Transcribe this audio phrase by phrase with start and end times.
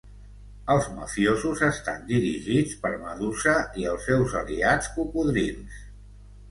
[0.75, 5.83] Els mafiosos estan dirigits per Medusa i els seus aliats cocodrils.